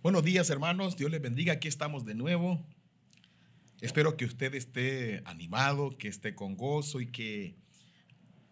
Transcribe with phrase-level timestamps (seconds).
[0.00, 2.64] Buenos días hermanos, Dios les bendiga, aquí estamos de nuevo.
[3.80, 7.56] Espero que usted esté animado, que esté con gozo y que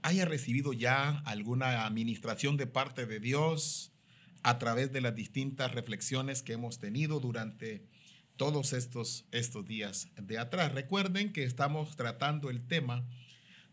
[0.02, 3.92] haya recibido ya alguna administración de parte de Dios
[4.42, 7.86] a través de las distintas reflexiones que hemos tenido durante
[8.36, 10.72] todos estos, estos días de atrás.
[10.72, 13.06] Recuerden que estamos tratando el tema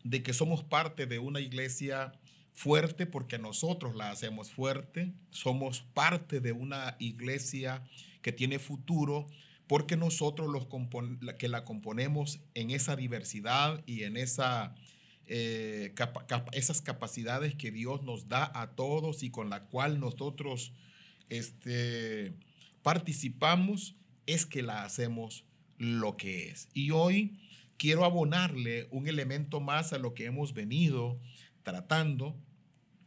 [0.04, 2.12] de que somos parte de una iglesia
[2.54, 7.82] fuerte porque nosotros la hacemos fuerte, somos parte de una iglesia
[8.22, 9.26] que tiene futuro
[9.66, 10.66] porque nosotros los
[11.36, 14.74] que la componemos en esa diversidad y en esa,
[15.26, 15.94] eh,
[16.52, 20.72] esas capacidades que Dios nos da a todos y con la cual nosotros
[21.30, 22.34] este,
[22.82, 23.96] participamos,
[24.26, 25.44] es que la hacemos
[25.78, 26.68] lo que es.
[26.72, 27.38] Y hoy
[27.78, 31.18] quiero abonarle un elemento más a lo que hemos venido
[31.64, 32.36] tratando.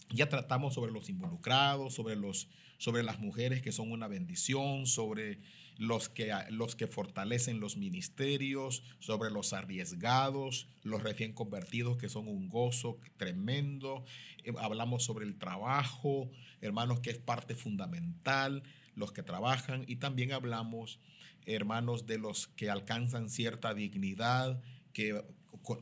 [0.10, 5.40] Ya tratamos sobre los involucrados, sobre, los, sobre las mujeres que son una bendición, sobre
[5.78, 12.28] los que, los que fortalecen los ministerios, sobre los arriesgados, los recién convertidos que son
[12.28, 14.04] un gozo tremendo.
[14.44, 16.30] Eh, hablamos sobre el trabajo,
[16.62, 18.64] hermanos, que es parte fundamental,
[18.96, 21.00] los que trabajan, y también hablamos,
[21.46, 24.60] hermanos, de los que alcanzan cierta dignidad,
[24.94, 25.24] que,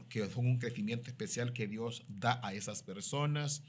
[0.09, 3.63] que son un crecimiento especial que Dios da a esas personas.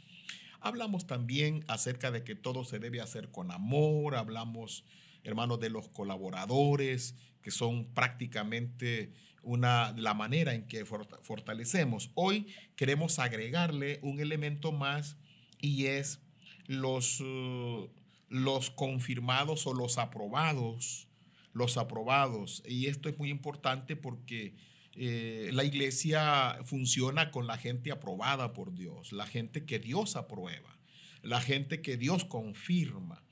[0.61, 4.84] Hablamos también acerca de que todo se debe hacer con amor, hablamos,
[5.23, 12.11] hermanos, de los colaboradores, que son prácticamente una, la manera en que fortalecemos.
[12.14, 15.17] Hoy queremos agregarle un elemento más
[15.61, 16.20] y es
[16.67, 17.89] los, uh,
[18.28, 21.06] los confirmados o los aprobados,
[21.53, 22.62] los aprobados.
[22.67, 24.55] Y esto es muy importante porque
[24.98, 30.78] eh, la iglesia funciona con la gente aprobada por Dios, la gente que Dios aprueba,
[31.22, 33.22] la gente que Dios confirma.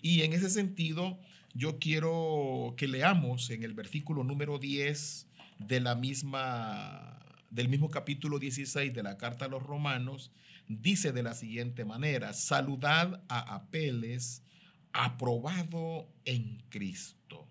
[0.00, 1.18] Y en ese sentido,
[1.54, 5.26] yo quiero que leamos en el versículo número 10
[5.58, 7.18] de la misma,
[7.50, 10.30] del mismo capítulo 16 de la carta a los romanos,
[10.68, 14.44] dice de la siguiente manera, saludad a Apeles,
[14.92, 17.48] aprobado en Cristo.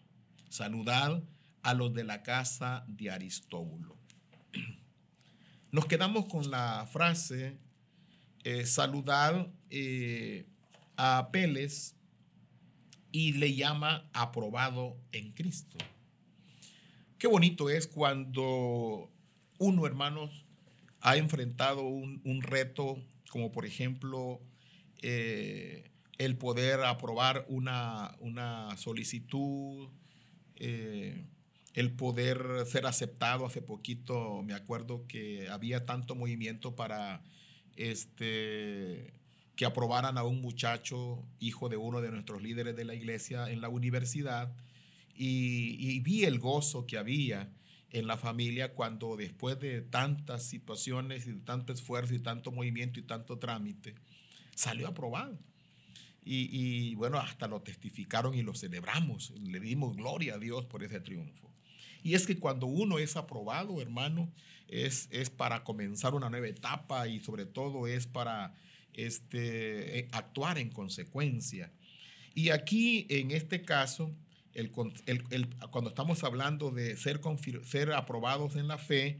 [0.47, 1.21] Saludad
[1.67, 3.97] a los de la casa de Aristóbulo.
[5.69, 7.57] Nos quedamos con la frase
[8.45, 10.45] eh, saludar eh,
[10.95, 11.97] a Apeles
[13.11, 15.77] y le llama aprobado en Cristo.
[17.17, 19.11] Qué bonito es cuando
[19.59, 20.45] uno, hermanos,
[21.01, 22.97] ha enfrentado un, reto
[23.29, 24.39] como por ejemplo
[25.01, 29.89] eh, el poder aprobar una, una solicitud,
[31.77, 33.45] el poder ser aceptado.
[33.45, 37.21] Hace poquito me acuerdo que había tanto movimiento para
[37.75, 39.13] este,
[39.55, 43.61] que aprobaran a un muchacho, hijo de uno de nuestros líderes de la iglesia en
[43.61, 44.51] la universidad,
[45.13, 47.51] y, vi el gozo que había
[47.91, 52.99] en la familia cuando después de tantas situaciones y de tanto esfuerzo y tanto movimiento
[52.99, 53.93] y tanto trámite,
[54.55, 55.37] salió aprobado.
[56.23, 60.83] Y, y, bueno, hasta lo testificaron y lo celebramos, le dimos gloria a Dios por
[60.83, 61.47] ese triunfo.
[62.03, 64.31] Y es que cuando uno es aprobado, hermano,
[64.67, 68.53] es, es para comenzar una nueva etapa y sobre todo es para
[68.93, 71.71] este, eh, actuar en consecuencia.
[72.33, 74.13] Y aquí, en este caso,
[74.53, 77.21] el, cuando estamos hablando de ser,
[77.63, 79.19] ser aprobados en la fe,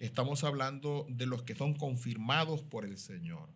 [0.00, 3.48] estamos hablando de los que son confirmados por el Señor.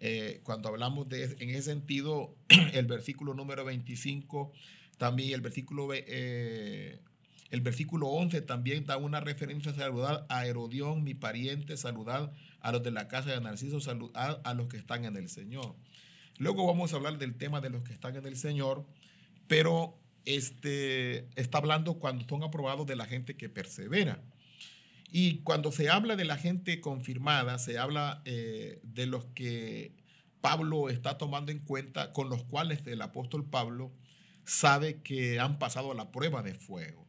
[0.00, 2.34] Eh, cuando hablamos de, en ese sentido,
[2.72, 4.52] el versículo número 25,
[4.96, 7.00] también el versículo eh,
[7.50, 12.72] el versículo 11 también da una referencia a saludar a Herodión, mi pariente, saludar a
[12.72, 15.74] los de la casa de Narciso, saludar a los que están en el Señor.
[16.36, 18.86] Luego vamos a hablar del tema de los que están en el Señor,
[19.46, 24.22] pero este, está hablando cuando son aprobados de la gente que persevera.
[25.10, 29.94] Y cuando se habla de la gente confirmada, se habla eh, de los que
[30.42, 33.90] Pablo está tomando en cuenta, con los cuales el apóstol Pablo
[34.44, 37.07] sabe que han pasado la prueba de fuego.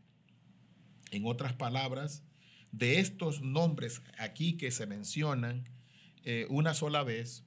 [1.11, 2.23] En otras palabras,
[2.71, 5.63] de estos nombres aquí que se mencionan
[6.23, 7.43] eh, una sola vez,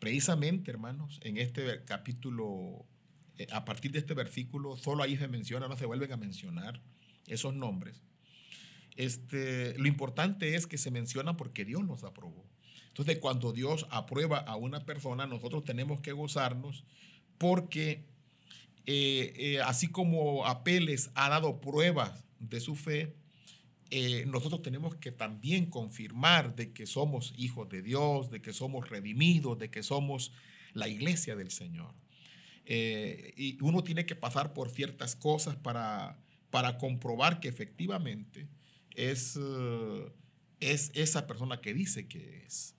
[0.00, 2.84] precisamente, hermanos, en este capítulo,
[3.36, 6.80] eh, a partir de este versículo, solo ahí se menciona, no se vuelven a mencionar
[7.26, 8.02] esos nombres.
[8.96, 12.44] Este, lo importante es que se menciona porque Dios los aprobó.
[12.88, 16.84] Entonces, cuando Dios aprueba a una persona, nosotros tenemos que gozarnos
[17.36, 18.04] porque
[18.86, 23.14] eh, así como Apeles ha dado pruebas de su fe,
[23.90, 28.90] eh, nosotros tenemos que también confirmar de que somos hijos de Dios, de que somos
[28.90, 30.32] redimidos, de que somos
[30.74, 31.94] la iglesia del Señor.
[32.66, 36.18] Eh, y uno tiene que pasar por ciertas cosas para,
[36.50, 38.46] para comprobar que efectivamente
[38.94, 40.12] es, eh,
[40.60, 42.74] es esa persona que dice que es.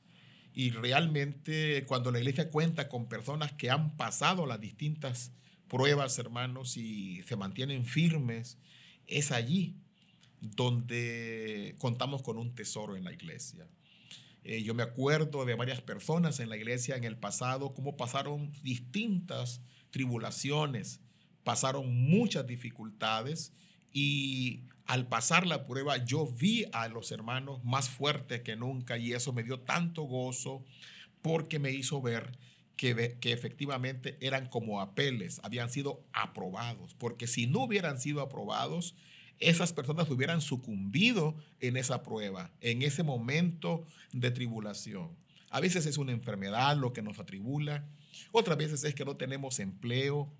[0.54, 5.32] Y realmente cuando la iglesia cuenta con personas que han pasado las distintas
[5.68, 8.60] pruebas, hermanos, y se mantienen firmes,
[9.10, 9.76] es allí
[10.40, 13.68] donde contamos con un tesoro en la iglesia.
[14.44, 18.52] Eh, yo me acuerdo de varias personas en la iglesia en el pasado, cómo pasaron
[18.64, 19.62] distintas
[19.92, 21.02] tribulaciones,
[21.44, 23.54] pasaron muchas dificultades
[23.92, 29.14] y al pasar la prueba yo vi a los hermanos más fuertes que nunca y
[29.14, 30.64] eso me dio tanto gozo
[31.22, 32.32] porque me hizo ver
[32.80, 38.96] que, efectivamente eran como apeles, habían sido aprobados, porque si no hubieran sido aprobados,
[39.40, 45.10] esas personas hubieran sucumbido en esa prueba, en ese momento de tribulación.
[45.50, 47.86] A veces es una enfermedad lo que nos atribula,
[48.32, 50.32] otras veces es que no tenemos empleo,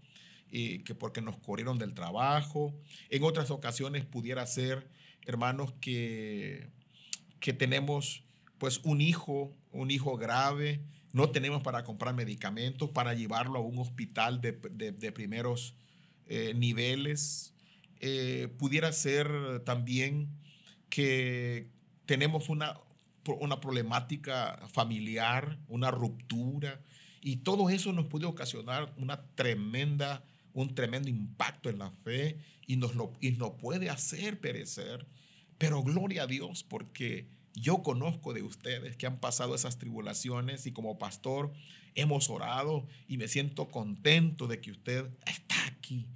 [0.50, 2.74] y que porque nos corrieron del trabajo.
[3.12, 4.88] En otras ocasiones pudiera ser,
[5.28, 6.70] hermanos, que,
[7.40, 8.24] que tenemos
[8.58, 13.80] pues un hijo, un hijo grave, no tenemos para comprar medicamentos, para llevarlo a un
[13.80, 14.54] hospital de,
[15.12, 15.76] primeros
[16.28, 17.54] eh, niveles.
[18.00, 20.30] Eh, pudiera ser también
[20.90, 21.70] que
[22.06, 22.80] tenemos una,
[23.40, 26.80] una problemática familiar, una ruptura,
[27.22, 30.24] y todo eso nos puede ocasionar una tremenda,
[30.54, 35.06] un tremendo impacto en la fe y nos, lo, y nos puede hacer perecer.
[35.58, 40.72] Pero gloria a Dios porque yo conozco de ustedes que han pasado esas tribulaciones y
[40.72, 41.52] como pastor
[41.96, 46.08] hemos orado y me siento contento de que usted está aquí.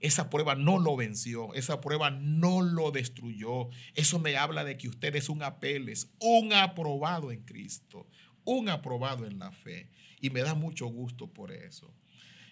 [0.00, 3.68] Esa prueba no lo venció, esa prueba no lo destruyó.
[3.94, 8.06] Eso me habla de que usted es un apeles, un aprobado en Cristo,
[8.44, 9.90] un aprobado en la fe
[10.20, 11.92] y me da mucho gusto por eso.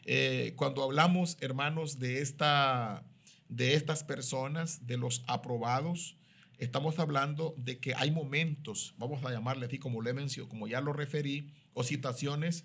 [0.05, 3.05] Eh, cuando hablamos, hermanos, de, esta,
[3.49, 6.17] de estas personas, de los aprobados,
[6.59, 10.81] estamos hablando de que hay momentos, vamos a llamarle así como le mencioné, como ya
[10.81, 12.65] lo referí, o situaciones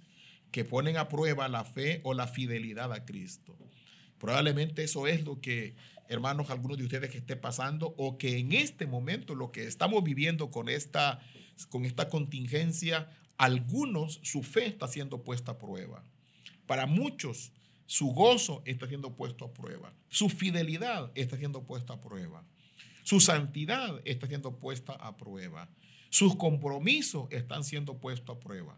[0.52, 3.56] que ponen a prueba la fe o la fidelidad a Cristo.
[4.20, 5.76] Probablemente eso es lo que,
[6.08, 10.04] hermanos, algunos de ustedes que esté pasando o que en este momento lo que estamos
[10.04, 11.20] viviendo con esta,
[11.70, 16.04] con esta contingencia algunos su fe está siendo puesta a prueba.
[16.66, 17.52] Para muchos
[17.86, 19.94] su gozo está siendo puesto a prueba.
[20.08, 22.46] Su fidelidad está siendo puesta a prueba.
[23.04, 25.70] Su santidad está siendo puesta a prueba.
[26.10, 28.78] Sus compromisos están siendo puestos a prueba.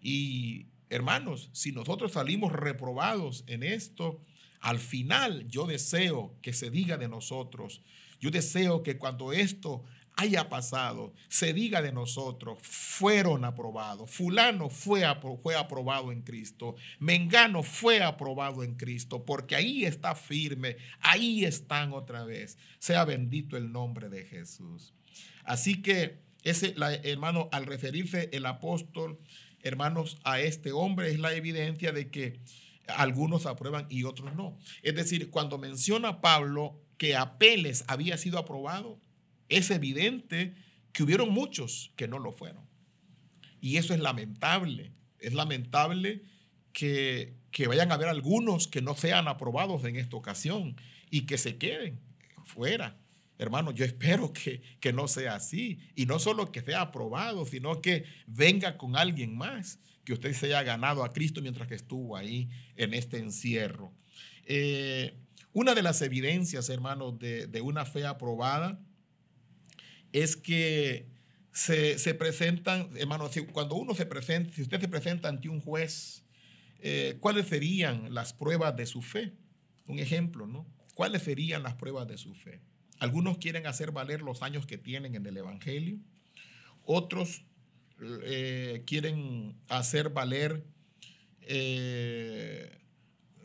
[0.00, 4.20] Y hermanos, si nosotros salimos reprobados en esto,
[4.60, 7.82] al final yo deseo que se diga de nosotros,
[8.20, 9.84] yo deseo que cuando esto
[10.16, 14.10] haya pasado, se diga de nosotros, fueron aprobados.
[14.10, 15.04] Fulano fue,
[15.42, 16.74] fue aprobado en Cristo.
[16.98, 22.56] Mengano fue aprobado en Cristo, porque ahí está firme, ahí están otra vez.
[22.78, 24.94] Sea bendito el nombre de Jesús.
[25.44, 26.74] Así que, ese,
[27.04, 29.18] hermano, al referirse el apóstol,
[29.62, 32.40] hermanos, a este hombre, es la evidencia de que
[32.88, 34.56] algunos aprueban y otros no.
[34.82, 38.98] Es decir, cuando menciona Pablo que Apeles había sido aprobado,
[39.48, 40.54] es evidente
[40.92, 42.64] que hubieron muchos que no lo fueron.
[43.60, 44.92] Y eso es lamentable.
[45.18, 46.22] Es lamentable
[46.72, 47.34] que,
[47.66, 50.76] vayan a haber algunos que no sean aprobados en esta ocasión
[51.10, 52.00] y que se queden
[52.44, 52.96] fuera.
[53.38, 55.80] Hermano, yo espero que, no sea así.
[55.94, 60.46] Y no solo que sea aprobado, sino que venga con alguien más, que usted se
[60.46, 63.92] haya ganado a Cristo mientras que estuvo ahí en este encierro.
[64.44, 65.18] Eh,
[65.52, 68.80] una de las evidencias, hermanos, de una fe aprobada
[70.12, 71.06] es que
[71.52, 76.24] se, presentan, hermano, cuando uno se presenta, si usted se presenta ante un juez,
[76.80, 79.32] eh, ¿cuáles serían las pruebas de su fe?
[79.86, 80.66] Un ejemplo, ¿no?
[80.94, 82.60] ¿Cuáles serían las pruebas de su fe?
[82.98, 85.98] Algunos quieren hacer valer los años que tienen en el Evangelio,
[86.84, 87.42] otros
[88.00, 90.64] eh, quieren hacer valer
[91.40, 92.78] eh,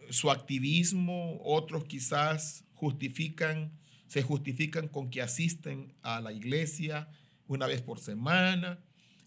[0.10, 3.72] su activismo, otros quizás justifican
[4.12, 7.08] se justifican con que asisten a la iglesia
[7.48, 8.78] una vez por semana.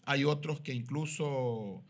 [0.03, 1.83] Hay otros que incluso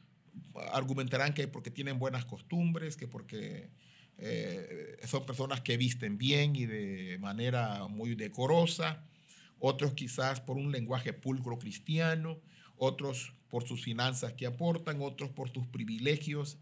[0.71, 3.69] argumentarán que porque tienen buenas costumbres, que porque
[4.17, 9.03] eh, son personas que visten bien y de manera muy decorosa.
[9.59, 12.39] Otros quizás por un lenguaje pulcro cristiano,
[12.77, 16.59] otros por sus finanzas que aportan, otros por sus privilegios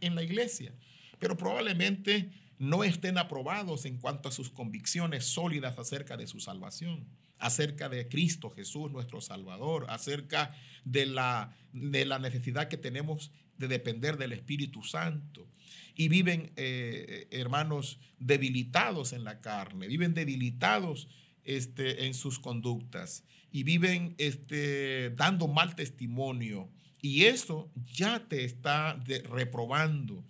[0.00, 0.72] en la iglesia.
[1.18, 7.06] Pero probablemente no estén aprobados en cuanto a sus convicciones sólidas acerca de su salvación,
[7.38, 13.68] acerca de Cristo Jesús, nuestro Salvador, acerca de la, de la necesidad que tenemos de
[13.68, 15.48] depender del Espíritu Santo.
[15.94, 21.08] Y viven, eh, hermanos, debilitados en la carne, viven debilitados
[21.44, 26.68] este, en sus conductas y viven este, dando mal testimonio.
[27.00, 30.24] Y eso ya te está reprobando.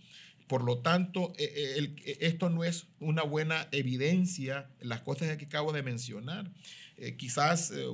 [0.47, 5.47] Por lo tanto, e, e, e, esto no es una buena evidencia, las cosas que
[5.47, 6.50] acabo de mencionar.
[6.97, 7.85] Eh, quizás eh,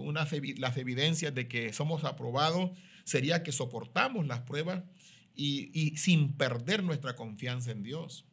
[0.58, 2.70] las evidencias de que somos aprobados
[3.04, 4.84] sería que soportamos las pruebas
[5.34, 8.26] y, y sin perder nuestra confianza en Dios,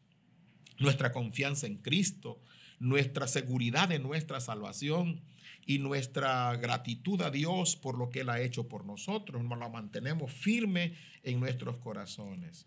[0.78, 2.40] nuestra confianza en Cristo,
[2.80, 5.22] nuestra seguridad de nuestra salvación
[5.66, 9.44] y nuestra gratitud a Dios por lo que Él ha hecho por nosotros.
[9.44, 12.66] Nos la mantenemos firme en nuestros corazones.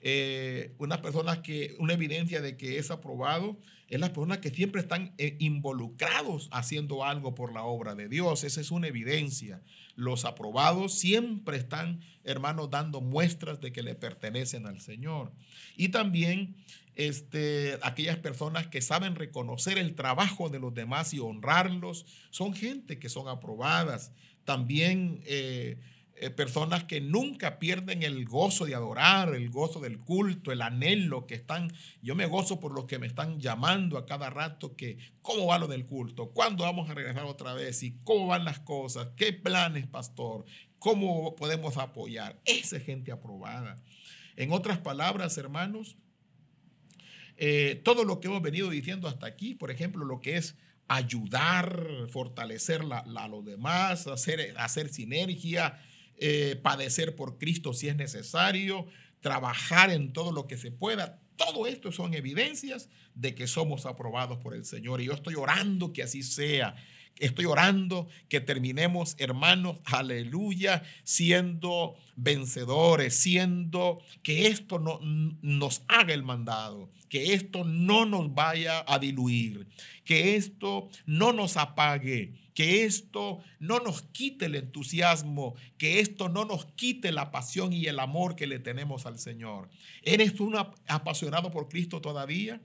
[0.00, 3.58] Eh, una persona que, una evidencia de que es aprobado,
[3.88, 8.44] es las personas que siempre están eh, involucrados haciendo algo por la obra de Dios.
[8.44, 9.62] Esa es una evidencia.
[9.96, 15.32] Los aprobados siempre están, hermanos, dando muestras de que le pertenecen al Señor.
[15.76, 16.56] Y también
[16.98, 22.98] este, aquellas personas que saben reconocer el trabajo de los demás y honrarlos, son gente
[22.98, 24.12] que son aprobadas.
[24.44, 25.78] También eh,
[26.20, 31.26] eh, personas que nunca pierden el gozo de adorar, el gozo del culto, el anhelo
[31.26, 31.72] que están.
[32.02, 35.58] Yo me gozo por los que me están llamando a cada rato que cómo va
[35.58, 39.32] lo del culto, cuándo vamos a regresar otra vez y cómo van las cosas, qué
[39.32, 40.44] planes, pastor,
[40.78, 42.40] cómo podemos apoyar.
[42.44, 43.76] Esa gente aprobada.
[44.36, 45.96] En otras palabras, hermanos,
[47.36, 50.56] eh, todo lo que hemos venido diciendo hasta aquí, por ejemplo, lo que es
[50.88, 55.78] ayudar, fortalecer a los demás, hacer, hacer sinergia,
[56.18, 58.86] eh, padecer por Cristo si es necesario,
[59.20, 61.20] trabajar en todo lo que se pueda.
[61.36, 65.00] Todo esto son evidencias de que somos aprobados por el Señor.
[65.00, 66.74] Y yo estoy orando que así sea.
[67.18, 74.98] Estoy orando que terminemos, hermanos, aleluya, siendo vencedores, siendo que esto no,
[75.40, 79.68] nos haga el mandado, que esto no nos vaya a diluir,
[80.04, 86.44] que esto no nos apague, que esto no nos quite el entusiasmo, que esto no
[86.44, 89.70] nos quite la pasión y el amor que le tenemos al Señor.
[90.02, 92.60] ¿Eres un apasionado por Cristo todavía?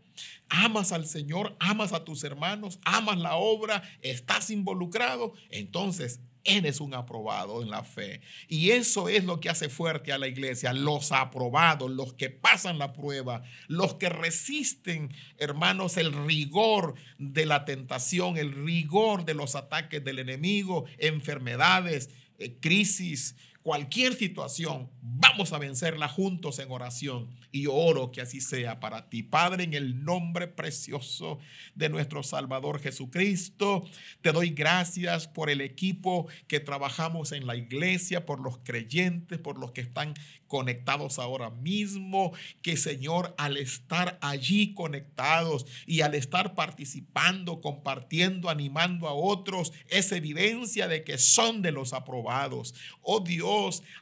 [0.49, 1.55] ¿Amas al Señor?
[1.59, 2.79] ¿Amas a tus hermanos?
[2.85, 3.83] ¿Amas la obra?
[4.01, 5.33] ¿Estás involucrado?
[5.51, 8.19] Entonces Eres un aprobado en la fe.
[8.49, 10.73] Y eso es lo que hace fuerte a la iglesia.
[10.73, 17.63] Los aprobados, los que pasan la prueba, los que resisten, hermanos, el rigor de la
[17.63, 22.09] tentación, el rigor de los ataques del enemigo, enfermedades,
[22.39, 27.29] eh, crisis, cualquier situación, vamos a vencerla juntos en oración.
[27.51, 31.39] Y oro que así sea para ti, Padre, en el nombre precioso
[31.75, 33.85] de nuestro Salvador Jesucristo.
[34.21, 39.59] Te doy gracias por el equipo que trabajamos en la iglesia, por los creyentes, por
[39.59, 40.15] los que están
[40.53, 49.07] conectados ahora mismo, que Señor, al estar allí conectados y al estar participando, compartiendo, animando
[49.07, 52.75] a otros, es evidencia de que son de los aprobados.
[53.01, 53.52] Oh Dios,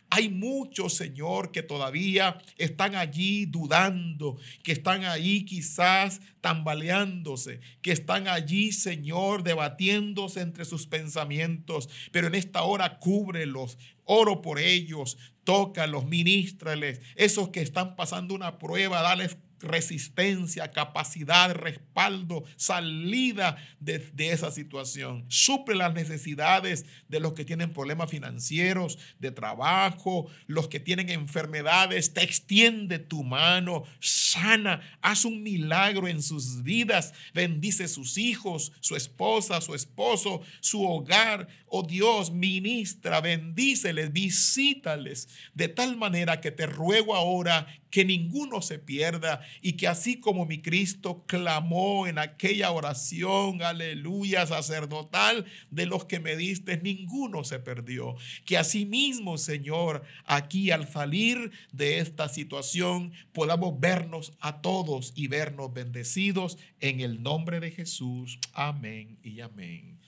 [0.09, 8.27] hay muchos, Señor, que todavía están allí dudando, que están ahí quizás tambaleándose, que están
[8.27, 16.05] allí, Señor, debatiéndose entre sus pensamientos, pero en esta hora cúbrelos, oro por ellos, tócalos,
[16.05, 25.25] ministrales, esos que están pasando una prueba, dales resistencia, capacidad, respaldo, salida de, esa situación.
[25.27, 32.13] Suple las necesidades de los que tienen problemas financieros, de trabajo, los que tienen enfermedades.
[32.13, 37.13] Te extiende tu mano, sana, haz un milagro en sus vidas.
[37.33, 41.47] Bendice sus hijos, su esposa, su esposo, su hogar.
[41.67, 48.79] Oh Dios, ministra, bendíceles, visítales de tal manera que te ruego ahora que ninguno se
[48.79, 56.05] pierda y que así como mi Cristo clamó en aquella oración, aleluya, sacerdotal, de los
[56.05, 58.15] que me diste, ninguno se perdió.
[58.45, 65.73] Que asimismo, Señor, aquí al salir de esta situación podamos vernos a todos y vernos
[65.73, 68.39] bendecidos en el nombre de Jesús.
[68.53, 69.99] Amén y amén.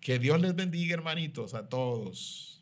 [0.00, 2.55] Que Dios les bendiga, hermanitos, a todos.